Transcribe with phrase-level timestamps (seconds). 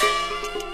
[0.00, 0.67] うん。